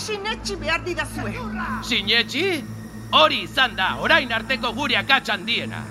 Sinetxi 0.03 0.57
behar 0.59 0.83
didazue. 0.85 1.35
Sinetxi? 1.87 2.49
Hori 3.15 3.45
izan 3.45 3.77
da, 3.79 3.93
orain 4.03 4.33
arteko 4.35 4.73
gure 4.75 4.99
akatsan 4.99 5.47
diena. 5.47 5.85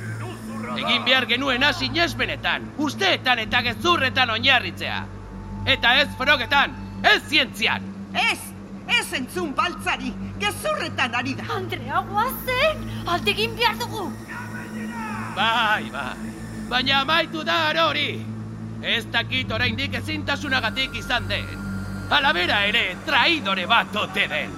Egin 0.75 1.05
behar 1.07 1.29
genuena 1.29 1.71
sinesbenetan, 1.71 2.67
usteetan 2.83 3.39
eta 3.45 3.61
gezurretan 3.69 4.35
oinarritzea. 4.35 4.99
Eta 5.71 5.95
ez 6.01 6.09
frogetan, 6.19 6.75
ez 7.13 7.21
zientzian. 7.29 7.87
Ez, 8.11 8.41
ez 8.87 9.13
entzun 9.13 9.53
baltzari, 9.55 10.13
gezurretan 10.39 11.15
ari 11.15 11.35
da. 11.35 11.43
Andrea, 11.55 12.01
guazen, 12.09 12.85
alde 13.07 13.31
egin 13.31 13.55
behar 13.57 13.77
dugu. 13.79 14.05
Bai, 15.35 15.89
bai. 15.91 16.15
Baina 16.69 17.01
amaitu 17.01 17.43
da 17.43 17.73
hori. 17.85 18.25
Ez 18.81 19.05
dakit 19.11 19.51
oraindik 19.51 19.93
ezintasunagatik 19.93 20.95
izan 20.95 21.27
den. 21.29 21.45
Alabera 22.09 22.65
ere, 22.67 22.95
traidore 23.05 23.65
bat 23.67 23.95
ote 23.95 24.27
den. 24.29 24.51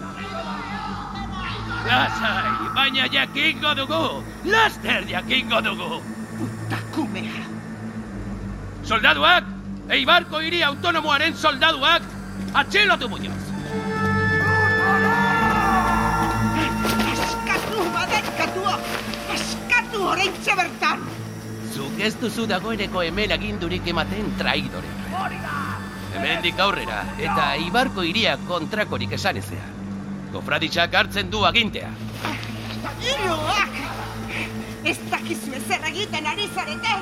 Lasai, 1.88 2.74
baina 2.76 3.08
jakingo 3.08 3.74
dugu. 3.76 4.24
Laster 4.46 5.04
jakingo 5.08 5.62
dugu. 5.62 6.02
Takumea. 6.70 7.46
Soldaduak, 8.84 9.44
Eibarko 9.90 10.42
hiri 10.44 10.64
autonomoaren 10.68 11.36
soldaduak, 11.36 12.04
atxelotu 12.54 13.08
muñoz. 13.10 13.47
Orain 20.08 20.34
bertan! 20.58 21.02
Zuk 21.76 22.00
ez 22.00 22.14
duzu 22.22 22.46
dagoeneko 22.48 23.02
hemen 23.04 23.34
agindurik 23.36 23.88
ematen 23.92 24.30
traidore. 24.40 24.92
Hemendik 26.16 26.60
aurrera, 26.64 27.02
eta 27.20 27.50
Ibarko 27.62 28.06
hiria 28.08 28.38
kontrakorik 28.48 29.12
esan 29.18 29.38
ezea. 29.42 29.68
Kofraditxak 30.32 30.96
hartzen 30.96 31.30
du 31.32 31.44
agintea. 31.46 31.92
Iroak! 33.04 33.76
Ez 34.88 34.98
dakizu 35.12 35.54
ezer 35.60 35.84
egiten 35.92 36.32
ari 36.32 36.48
zarete! 36.56 36.96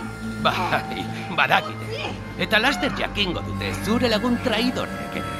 Bai, 0.45 1.05
badakite. 1.37 2.09
Eta 2.41 2.59
laster 2.59 2.93
jakingo 2.97 3.45
dute 3.45 3.71
zure 3.85 4.09
lagun 4.09 4.39
traidorek 4.43 5.21
ere. 5.21 5.37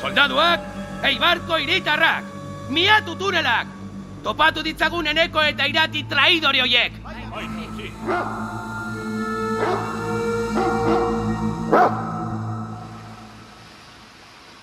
Soldaduak, 0.00 0.64
Eibarko 1.10 1.58
hiritarrak, 1.60 2.24
miatu 2.70 3.18
tunelak, 3.18 3.79
topatu 4.24 4.62
ditzagun 4.62 5.06
eneko 5.12 5.42
eta 5.42 5.66
irati 5.66 6.04
traidore 6.08 6.62
hoiek. 6.62 6.92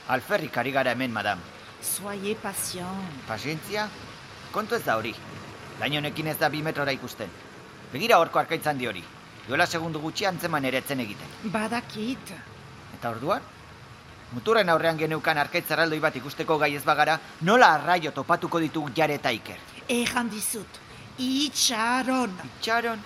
Alferrik 0.07 0.57
ari 0.57 0.71
gara 0.71 0.91
hemen, 0.95 1.11
madam. 1.11 1.39
Soyez 1.81 2.37
patient. 2.41 3.25
Pazientzia? 3.27 3.87
Kontu 4.51 4.75
ez 4.75 4.83
da 4.85 4.95
hori. 4.97 5.13
Lain 5.79 5.97
honekin 5.99 6.27
ez 6.31 6.37
da 6.39 6.49
bi 6.49 6.61
metrora 6.63 6.93
ikusten. 6.95 7.29
Begira 7.91 8.17
horko 8.19 8.39
arkaitzan 8.39 8.77
di 8.77 8.87
hori. 8.87 9.03
Duela 9.47 9.67
segundu 9.67 9.99
gutxi 9.99 10.25
antzeman 10.25 10.65
ere 10.65 10.81
etzen 10.81 10.99
egiten. 11.03 11.27
Badakit. 11.51 12.33
Eta 12.97 13.11
orduan? 13.11 13.43
Muturren 14.35 14.69
aurrean 14.69 14.97
geneukan 14.99 15.37
arkaitz 15.39 15.69
erraldoi 15.71 15.99
bat 16.03 16.15
ikusteko 16.19 16.57
gai 16.59 16.73
ez 16.75 16.83
bagara, 16.83 17.19
nola 17.47 17.69
arraio 17.77 18.11
topatuko 18.11 18.59
ditugu 18.59 18.91
jare 18.95 19.15
eta 19.21 19.31
iker? 19.31 19.61
Ejan 19.87 20.29
dizut. 20.29 20.81
Itxaron. 21.17 22.33
Itxaron? 22.49 22.99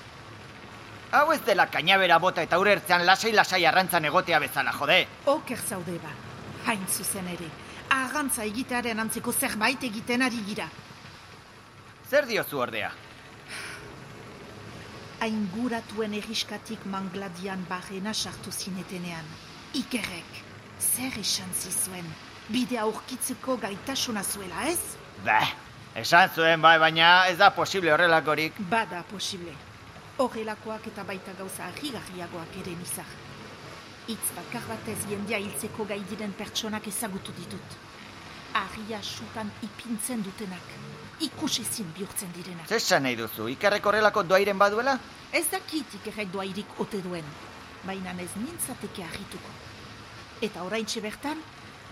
Hau 1.11 1.31
ez 1.31 1.41
dela 1.45 1.67
kainabera 1.69 2.17
bota 2.23 2.41
eta 2.41 2.57
urertzean 2.59 3.05
lasai-lasai 3.05 3.65
arrantzan 3.65 4.05
egotea 4.09 4.39
bezala, 4.39 4.73
jode. 4.73 5.05
Oker 5.27 5.59
zaude 5.59 5.99
ba. 6.01 6.11
Hain 6.65 6.87
zuzen 6.87 7.27
ere. 7.27 7.49
Arrantza 7.91 8.43
egitearen 8.47 8.99
antzeko 9.03 9.33
zerbait 9.33 9.83
egiten 9.83 10.21
ari 10.25 10.41
gira. 10.47 10.67
Zer 12.09 12.25
diozu 12.25 12.59
ordea? 12.65 12.91
Ainguratuen 15.21 16.15
erriskatik 16.17 16.87
mangladian 16.89 17.67
barrena 17.69 18.13
sartu 18.13 18.51
zinetenean. 18.51 19.27
Ikerrek, 19.77 20.39
zer 20.81 21.17
esan 21.19 21.51
zizuen? 21.53 22.07
Bide 22.51 22.79
aurkitzeko 22.81 23.57
gaitasuna 23.61 24.23
zuela, 24.23 24.65
ez? 24.67 24.79
Ba, 25.25 25.39
esan 25.95 26.29
zuen 26.35 26.61
bai, 26.61 26.77
baina 26.79 27.27
ez 27.29 27.37
da 27.37 27.51
posible 27.55 27.93
horrelakorik. 27.93 28.59
Bada 28.69 29.03
posible. 29.11 29.53
Horrelakoak 30.17 30.87
eta 30.91 31.05
baita 31.07 31.33
gauza 31.37 31.67
harrigarriagoak 31.69 32.57
ere 32.63 32.75
nizar. 32.79 33.13
Itz 34.09 34.33
bakar 34.35 34.65
batez 34.67 34.97
jendea 35.09 35.39
hiltzeko 35.39 35.85
gai 35.85 36.01
diren 36.09 36.33
pertsonak 36.33 36.87
ezagutu 36.91 37.31
ditut. 37.37 37.77
Arria 38.65 38.99
sutan 39.01 39.51
ipintzen 39.63 40.23
dutenak. 40.25 40.75
ikusi 41.21 41.63
zin 41.63 41.93
bihurtzen 41.95 42.31
direna. 42.35 42.65
Zesan 42.67 43.03
nahi 43.03 43.15
duzu, 43.15 43.47
ikerrek 43.53 43.85
horrelako 43.85 44.23
doairen 44.23 44.57
baduela? 44.57 44.97
Ez 45.31 45.45
dakit 45.51 45.93
ikerrek 46.01 46.31
doairik 46.33 46.79
ote 46.81 47.01
duen, 47.05 47.27
baina 47.85 48.15
ez 48.23 48.31
nintzateke 48.35 49.03
harrituko. 49.03 49.53
Eta 50.41 50.63
oraintxe 50.65 51.01
bertan, 51.01 51.37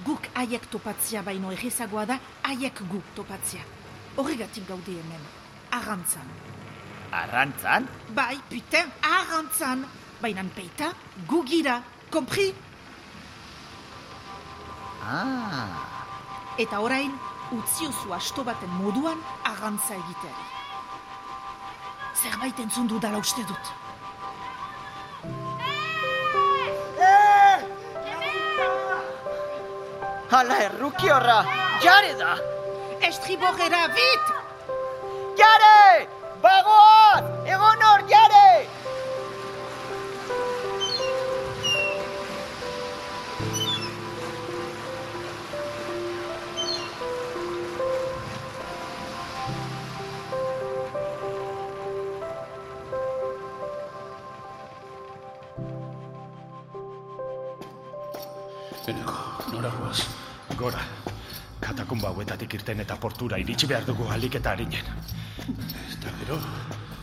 guk 0.05 0.25
haiek 0.33 0.65
topatzia 0.73 1.21
baino 1.21 1.51
egizagoa 1.53 2.05
da 2.09 2.19
haiek 2.49 2.81
guk 2.89 3.12
topatzia. 3.15 3.62
Horregatik 4.17 4.65
gaude 4.67 4.95
hemen, 4.97 5.27
arrantzan. 5.71 6.31
Arrantzan? 7.13 7.85
Bai, 8.17 8.39
puten, 8.49 8.89
arrantzan. 9.05 9.85
Baina 10.19 10.43
peita, 10.55 10.91
gu 11.27 11.43
gira, 11.45 11.79
kompri? 12.12 12.49
Ah. 15.05 15.85
Eta 16.59 16.81
orain, 16.83 17.13
utziozu 17.55 18.13
asto 18.13 18.43
baten 18.43 18.69
moduan 18.81 19.21
arrantza 19.47 19.95
egiteari. 19.95 20.47
Zerbait 22.19 22.59
entzun 22.59 22.89
dudala 22.89 23.21
uste 23.21 23.45
dut. 23.47 23.71
Hala 30.31 30.57
erruki 30.61 31.09
horra, 31.09 31.39
jare 31.81 32.13
da! 32.19 32.35
Estribogera, 33.07 33.87
bit! 33.95 34.25
Jare! 35.39 35.78
Eneko, 58.87 59.15
nora 59.51 59.69
guaz? 59.69 60.03
Gora. 60.57 60.81
Katakumba 61.59 62.09
hauetatik 62.09 62.53
irten 62.57 62.79
eta 62.81 62.95
portura 62.95 63.37
iritsi 63.37 63.67
behar 63.67 63.85
dugu 63.85 64.07
alik 64.09 64.37
eta 64.39 64.53
harinen. 64.55 64.87
Eta 65.45 66.13
gero, 66.21 66.37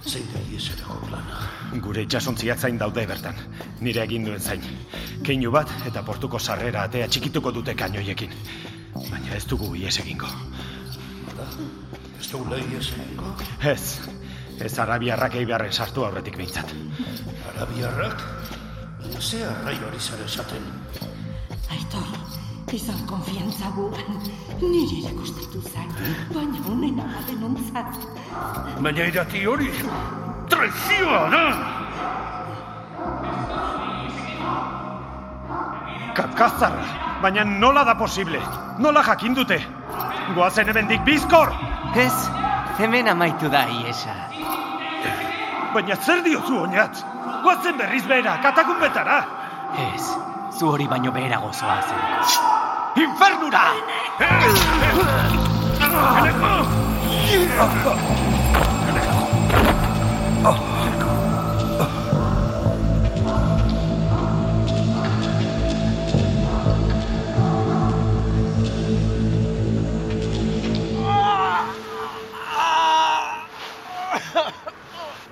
zein 0.06 0.26
da 0.32 0.40
iezerako 0.50 0.96
plana. 1.04 1.42
Gure 1.84 2.06
itxasontzia 2.06 2.56
zain 2.56 2.78
daude 2.80 3.04
bertan. 3.06 3.38
Nire 3.80 4.02
egin 4.04 4.24
duen 4.26 4.40
zain. 4.40 4.64
Keinu 5.26 5.52
bat 5.54 5.72
eta 5.90 6.02
portuko 6.06 6.38
sarrera 6.38 6.86
atea 6.88 7.08
txikituko 7.08 7.52
dute 7.58 7.74
kainoiekin. 7.74 8.32
Baina 8.96 9.36
ez 9.36 9.44
dugu 9.46 9.74
ies 9.76 9.98
egingo. 10.02 10.30
Hala, 11.30 11.50
ez 12.20 12.30
dugu 12.32 12.62
ies 12.62 12.88
egingo? 12.96 13.34
Ez. 13.74 13.82
Ez 14.66 14.72
arabiarrak 14.80 15.36
eibarren 15.42 15.72
sartu 15.72 16.06
aurretik 16.06 16.40
behintzat. 16.40 16.72
Arabiarrak? 17.52 18.26
Baina 19.02 19.20
ze 19.20 19.44
arrai 19.44 19.78
hori 19.84 20.00
zara 20.00 20.24
esaten. 20.24 20.75
Izan 22.76 22.98
konfiantza 23.08 23.70
guan. 23.72 24.16
Niri 24.60 24.98
ere 25.00 25.14
kostatu 25.16 25.62
zain, 25.70 25.92
baina 26.32 26.58
honen 26.68 26.98
amaden 27.00 27.44
ontzat. 27.48 28.02
Baina 28.84 29.06
irati 29.12 29.40
hori, 29.48 29.70
traizioa 30.52 31.20
da! 31.32 31.44
Kakazarra, 36.18 36.84
baina 37.22 37.46
nola 37.48 37.86
da 37.88 37.94
posible? 38.02 38.42
Nola 38.84 39.04
jakin 39.08 39.38
dute? 39.38 39.58
Goazen 40.34 40.68
hemendik 40.68 41.00
bizkor! 41.08 41.54
Ez, 42.04 42.12
hemen 42.82 43.08
amaitu 43.14 43.48
da 43.56 43.64
iesa. 43.78 44.18
Baina 45.72 45.96
zer 45.96 46.20
diozu 46.28 46.60
oinat? 46.66 47.00
Goazen 47.46 47.80
berriz 47.80 48.04
behera, 48.04 48.36
katakumbetara! 48.44 49.18
Ez, 49.88 50.12
zu 50.58 50.74
hori 50.74 50.92
baino 50.92 51.16
beherago 51.16 51.52
zoa 51.56 51.80
zen. 51.88 52.55
Infernura! 52.96 53.74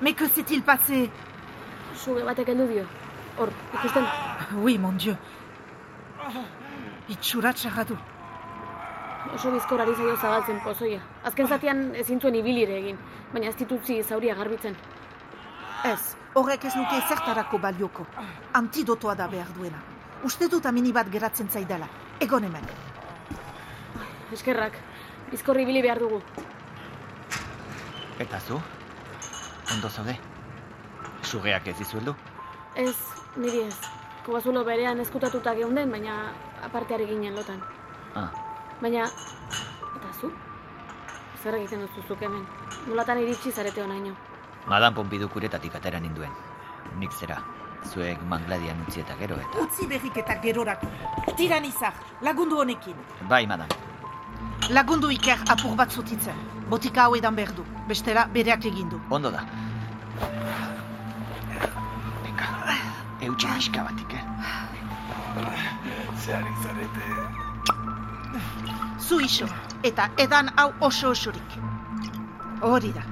Mais 0.03 0.13
que 0.13 0.29
s'est-il 0.29 0.63
passé? 0.63 1.11
Hor, 3.39 3.49
ikusten. 3.75 4.05
Oui, 4.57 4.77
mon 4.77 4.93
dieu. 4.93 5.17
Itxura 7.09 7.53
txarra 7.53 7.85
du. 7.85 7.97
Oso 9.35 9.51
bizkor 9.53 9.81
ari 9.83 9.95
zaio 9.95 10.17
zabaltzen 10.17 10.61
pozoia. 10.65 11.01
Azken 11.29 11.49
zatian 11.49 11.83
ezin 12.01 12.21
zuen 12.21 12.37
ibilire 12.39 12.79
egin, 12.79 12.99
baina 13.33 13.51
ez 13.51 13.57
ditutzi 13.61 13.99
zauria 14.03 14.35
garbitzen. 14.39 14.77
Ez, 15.85 16.15
horrek 16.35 16.65
ez 16.65 16.73
nuke 16.77 16.97
ezertarako 17.03 17.61
balioko. 17.61 18.07
Antidotoa 18.61 19.15
da 19.21 19.29
behar 19.29 19.53
duena. 19.57 19.83
Uste 20.25 20.49
dut 20.49 20.65
amini 20.67 20.93
bat 20.97 21.11
geratzen 21.13 21.51
zaidala. 21.51 21.89
Egon 22.25 22.45
hemen. 22.49 22.65
Eskerrak, 24.33 24.79
bizkor 25.31 25.61
ibili 25.61 25.83
behar 25.85 26.01
dugu. 26.01 26.23
Eta 28.19 28.41
zu? 28.41 28.61
Ondo 29.75 29.91
zaude? 29.91 30.17
Sugeak 31.23 31.69
ez 31.69 31.77
dizueldu? 31.79 32.17
Ez, 32.77 32.97
niri 33.37 33.67
ez. 33.67 33.77
Kobazulo 34.25 34.65
berean 34.65 35.01
eskutatuta 35.05 35.53
geunden, 35.55 35.91
baina 35.93 36.17
aparteare 36.65 37.07
ginen 37.07 37.35
lotan. 37.37 37.61
Ah. 38.15 38.29
Baina, 38.81 39.05
eta 39.97 40.13
zu? 40.21 40.31
Zer 41.43 41.59
egiten 41.59 41.85
duzu 41.85 42.03
zuk 42.09 42.23
hemen? 42.25 42.47
Nolatan 42.89 43.21
iritsi 43.23 43.53
zarete 43.53 43.83
honaino? 43.83 44.15
Madan 44.67 44.95
Pompidou 44.95 45.29
kuretatik 45.29 45.75
atera 45.77 46.01
ninduen. 46.01 46.33
Nik 46.99 47.13
zera, 47.13 47.39
zuek 47.93 48.23
mangladian 48.29 48.81
utzi 48.87 49.03
eta 49.05 49.17
gero 49.21 49.37
eta... 49.41 49.65
Utzi 49.65 49.87
berrik 49.89 50.17
eta 50.25 50.39
gerorako. 50.43 50.89
Tiran 51.37 51.65
izar, 51.69 51.95
lagundu 52.23 52.61
honekin. 52.63 52.97
Bai, 53.29 53.47
madan. 53.47 53.69
Lagundu 54.73 55.11
iker 55.13 55.45
apur 55.53 55.77
bat 55.77 55.93
zutitzen. 55.93 56.37
Botika 56.71 57.05
hau 57.05 57.17
edan 57.17 57.37
behar 57.37 57.53
du. 57.57 57.65
Bestela 57.89 58.27
bereak 58.33 58.65
egin 58.65 58.89
du. 58.89 59.01
Ondo 59.11 59.31
da. 59.31 59.45
Venga, 62.25 62.49
eutxe 63.29 63.83
batik, 63.83 64.15
eh? 64.15 64.64
Zeari 65.35 66.55
zarete. 66.63 67.05
Zu 69.09 69.21
iso, 69.21 69.47
eta 69.83 70.09
edan 70.25 70.51
hau 70.57 70.71
oso 70.81 71.11
osorik. 71.11 71.57
Hori 72.63 72.93
da. 72.95 73.03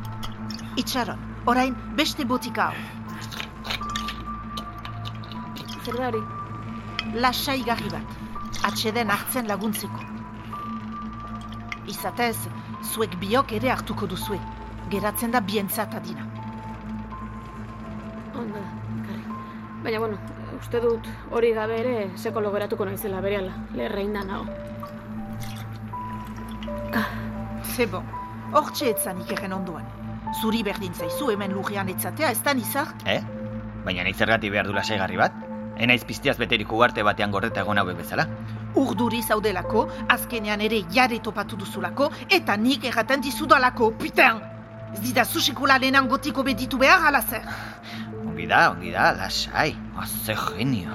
Itxaron, 0.77 1.19
orain 1.47 1.75
beste 1.99 2.25
botika 2.25 2.69
hau. 2.71 2.77
Zer 5.85 5.99
da 5.99 6.09
hori? 6.13 6.23
Lasai 7.25 7.59
garri 7.67 7.91
bat. 7.91 8.19
Atxeden 8.71 9.11
hartzen 9.11 9.51
laguntzeko. 9.51 10.01
Izatez, 11.91 12.37
zuek 12.93 13.17
biok 13.25 13.57
ere 13.59 13.73
hartuko 13.75 14.07
duzue. 14.07 14.39
Geratzen 14.95 15.35
da 15.35 15.41
bientzat 15.41 15.95
adina. 15.99 16.29
Onda, 18.39 18.63
karri. 19.09 19.25
Baina, 19.83 19.99
bueno, 19.99 20.42
uste 20.63 20.81
dut 20.81 21.09
hori 21.35 21.53
gabe 21.57 21.79
ere 21.81 21.95
seko 22.17 22.41
logoratuko 22.41 22.87
naizela 22.87 23.21
berehala. 23.21 23.53
Lerrein 23.75 24.13
da 24.15 24.23
nao. 24.25 24.47
Zebo, 27.75 28.03
hortxe 28.53 28.91
etzan 28.93 29.21
ikerren 29.25 29.55
ondoan. 29.57 29.87
Zuri 30.41 30.63
berdin 30.63 30.95
zaizu 30.95 31.31
hemen 31.33 31.53
lurrean 31.57 31.89
etzatea, 31.93 32.31
ez 32.31 32.43
da 32.45 32.55
nizar? 32.55 32.93
Eh? 33.07 33.21
Baina 33.85 34.05
nahi 34.05 34.15
zergati 34.15 34.51
behar 34.53 34.69
du 34.69 34.77
lasaigarri 34.77 35.19
bat? 35.21 35.35
Enaiz 35.83 36.05
piztiaz 36.05 36.37
beterik 36.39 36.73
ugarte 36.73 37.03
batean 37.03 37.33
gorreta 37.33 37.65
egon 37.65 37.81
hauek 37.81 37.99
bezala? 37.99 38.27
Urduri 38.79 39.23
zaudelako, 39.23 39.87
azkenean 40.15 40.61
ere 40.65 40.83
jare 40.93 41.19
topatu 41.25 41.59
duzulako, 41.61 42.11
eta 42.31 42.57
nik 42.57 42.85
erraten 42.93 43.25
dizudalako, 43.25 43.93
pitean! 43.99 44.41
Ez 44.93 45.01
dida 45.01 45.25
susekula 45.25 45.79
lehenan 45.81 46.09
gotiko 46.09 46.45
beditu 46.45 46.79
behar 46.79 47.09
ala 47.09 47.23
zer. 47.23 47.49
Ongi 48.33 48.47
da, 48.49 48.71
ongi 48.73 48.91
da, 48.93 49.11
lasai. 49.13 49.75
Oh, 49.99 50.07
ze 50.25 50.35
genio. 50.35 50.95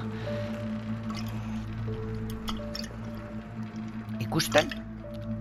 Ikusten, 4.18 4.72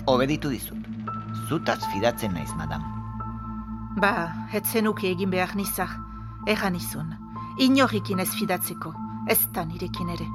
obeditu 0.06 0.52
dizut. 0.54 0.86
Zutaz 1.50 1.80
fidatzen 1.94 2.38
naiz, 2.38 2.54
madam. 2.60 2.86
Ba, 3.98 4.12
etzenuke 4.60 5.10
egin 5.10 5.34
behar 5.34 5.56
nizar, 5.58 5.96
erran 6.46 6.78
izun. 6.78 7.16
Inorrikin 7.66 8.22
ez 8.22 8.30
fidatzeko, 8.30 8.94
ez 9.34 9.40
da 9.56 9.66
nirekin 9.66 10.14
ere. 10.18 10.30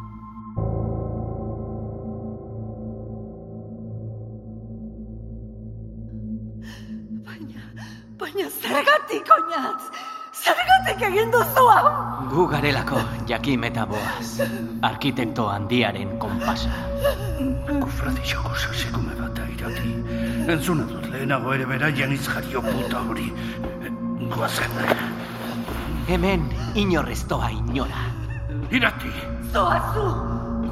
Zergatik, 8.62 9.30
oinatz! 9.34 10.11
Zergatik 10.42 11.02
egin 11.06 11.30
duzu 11.30 11.64
hau! 11.70 11.90
Gu 12.32 12.46
garelako 12.50 12.98
jakim 13.30 13.62
eta 13.68 13.84
boaz. 13.86 14.48
Arkitekto 14.88 15.44
handiaren 15.52 16.16
konpasa. 16.22 16.72
Kofradi 17.68 18.24
joko 18.32 18.54
sasekume 18.56 19.14
bat 19.20 19.36
da 19.38 19.46
irati. 19.54 19.92
Entzuna 20.54 20.88
dut 20.90 21.06
lehenago 21.12 21.54
ere 21.54 21.68
beraian 21.70 22.14
izjario 22.16 22.64
puta 22.66 23.04
hori. 23.06 23.28
Goazen. 24.34 24.74
Hemen 26.08 26.48
inorreztoa 26.74 27.52
inora. 27.60 28.02
Irati! 28.74 29.14
Zoazu! 29.54 30.08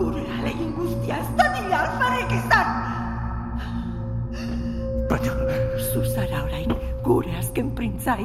Gure 0.00 0.24
alegin 0.40 0.74
guztia 0.74 1.20
ez 1.20 1.30
da 1.38 1.46
dira 1.54 1.84
alfarrik 1.84 2.34
izan! 2.40 2.68
Baina... 5.10 5.32
Zuzara 5.90 6.44
orain 6.46 6.74
gure 7.04 7.32
azken 7.38 7.74
printza 7.76 8.16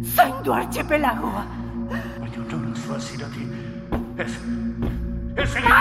aitor. 0.00 0.14
Zaindu 0.16 0.52
artxepelagoa. 0.52 1.44
Baina 1.90 2.42
nola 2.50 2.74
zoaz 2.86 3.14
irati. 3.14 3.44
Ez... 4.18 4.32
Ez 5.36 5.54
egin... 5.56 5.74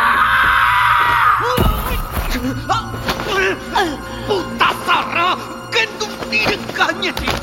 Puta 4.27 4.69
zarra! 4.85 5.37
Kendu 5.71 6.07
nire 6.29 6.57
gainetik! 6.77 7.37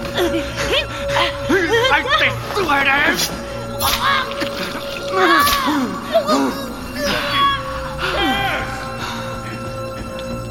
Zaite 1.88 2.28
zu 2.54 2.64
ere! 2.80 2.98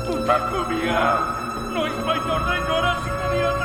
Putako 0.06 0.60
bia! 0.70 1.06
Noiz 1.74 1.98
baita 2.06 2.34
ordain 2.36 2.64
gora 2.68 2.94
zikadiota! 3.04 3.65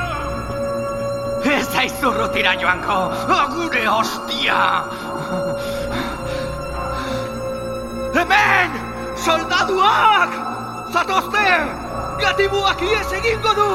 aizurrutira 1.81 2.53
joanko, 2.61 2.97
agure 3.37 3.85
hostia! 3.87 4.61
Hemen! 8.13 8.79
Soldaduak! 9.25 10.39
Zatozte! 10.93 11.47
Gatibuak 12.21 12.81
ies 12.91 13.13
egingo 13.21 13.53
du! 13.57 13.71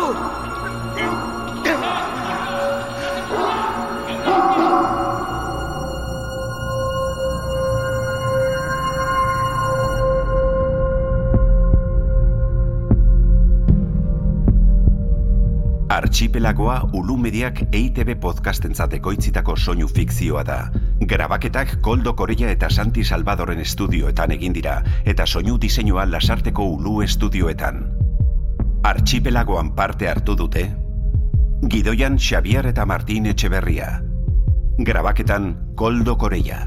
Archipelagoa 16.16 16.88
Ulu 16.96 17.18
Mediak 17.20 17.58
EITB 17.76 18.14
podcastentzat 18.16 18.94
ekoitzitako 18.96 19.52
soinu 19.60 19.84
fikzioa 19.84 20.44
da. 20.48 20.70
Grabaketak 21.04 21.74
Koldo 21.84 22.14
Korea 22.16 22.48
eta 22.54 22.70
Santi 22.70 23.02
Salvadoren 23.04 23.58
estudioetan 23.60 24.30
egin 24.32 24.54
dira 24.56 24.78
eta 25.04 25.26
soinu 25.26 25.58
diseinua 25.60 26.06
Lasarteko 26.08 26.64
Ulu 26.78 27.02
estudioetan. 27.04 27.82
Archipelagoan 28.88 29.74
parte 29.76 30.08
hartu 30.08 30.38
dute 30.40 30.62
Gidoian 31.68 32.16
Xavier 32.16 32.70
eta 32.70 32.86
Martin 32.86 33.26
Etxeberria. 33.34 34.00
Grabaketan 34.78 35.74
Koldo 35.74 36.16
Korea. 36.16 36.62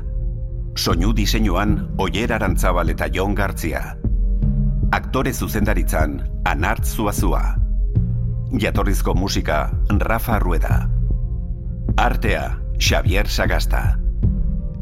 Soinu 0.78 1.10
diseinuan 1.18 1.90
Oier 1.98 2.36
Arantzabal 2.38 2.94
eta 2.94 3.10
Jon 3.10 3.34
Gartzia. 3.34 3.98
Aktore 4.92 5.34
zuzendaritzan 5.34 6.22
Anart 6.46 6.86
Zuazua. 6.86 7.69
Jatorrizko 8.58 9.14
musika 9.14 9.72
Rafa 9.90 10.40
Rueda. 10.40 10.90
Artea 11.98 12.58
Xavier 12.80 13.28
Sagasta. 13.28 14.00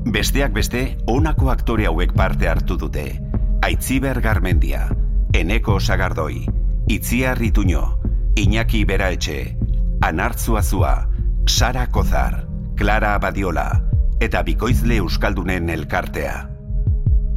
Besteak 0.06 0.54
beste, 0.54 0.98
honako 1.06 1.50
aktore 1.52 1.88
hauek 1.90 2.14
parte 2.14 2.48
hartu 2.48 2.78
dute. 2.78 3.20
Aitziber 3.62 4.22
Garmendia, 4.22 4.88
Eneko 5.34 5.80
Sagardoi, 5.80 6.46
Itziar 6.88 7.38
Rituño, 7.38 8.00
Iñaki 8.36 8.86
Beraetxe, 8.86 9.58
Anartzuazua, 10.02 11.10
Sara 11.48 11.88
Kozar, 11.88 12.48
Clara 12.76 13.16
Abadiola, 13.16 13.84
eta 14.22 14.44
Bikoizle 14.44 14.96
Euskaldunen 15.04 15.70
elkartea. 15.70 16.48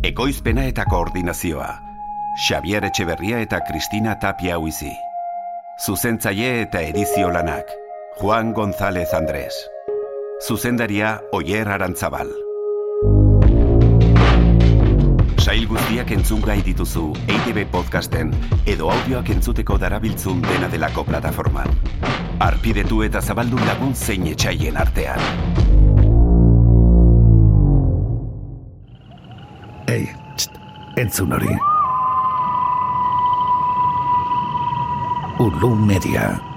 Ekoizpena 0.03 0.64
eta 0.71 0.85
koordinazioa, 0.85 1.81
Xavier 2.47 2.85
Etxeberria 2.85 3.40
eta 3.40 3.64
Kristina 3.66 4.19
Tapia 4.21 4.59
Huizi. 4.59 4.95
Zuzentzaile 5.81 6.49
eta 6.61 6.83
edizio 6.85 7.31
lanak, 7.33 7.71
Juan 8.19 8.53
González 8.53 9.14
Andrés. 9.14 9.55
Zuzendaria 10.47 11.23
Oier 11.33 11.71
Arantzabal. 11.73 12.29
Sail 15.40 15.64
guztiak 15.71 16.12
entzungai 16.19 16.59
dituzu 16.69 17.07
EITB 17.25 17.62
podcasten 17.73 18.35
edo 18.69 18.93
audioak 18.93 19.33
entzuteko 19.38 19.79
darabiltzun 19.81 20.45
dena 20.45 20.69
delako 20.69 21.07
plataforman. 21.09 21.73
Arpidetu 22.45 23.01
eta 23.09 23.25
zabaldu 23.25 23.57
lagun 23.64 23.97
zein 23.97 24.29
etxaien 24.35 24.77
artean. 24.77 25.29
Ei, 29.88 30.05
txt, 30.37 30.64
entzun 31.01 31.38
hori. 31.40 31.57
Ulu 35.40 35.72
Media. 35.72 36.50